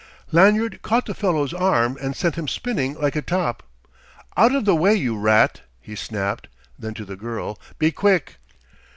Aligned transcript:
Lanyard 0.31 0.81
caught 0.81 1.05
the 1.05 1.13
fellow's 1.13 1.53
arm 1.53 1.95
and 2.01 2.15
sent 2.15 2.33
him 2.33 2.47
spinning 2.47 2.95
like 2.95 3.15
a 3.15 3.21
top. 3.21 3.61
"Out 4.35 4.51
of 4.51 4.65
the 4.65 4.75
way, 4.75 4.95
you 4.95 5.15
rat!" 5.15 5.61
he 5.79 5.93
snapped; 5.95 6.47
then 6.79 6.95
to 6.95 7.05
the 7.05 7.15
girl: 7.15 7.59
"Be 7.77 7.91
quick!" 7.91 8.37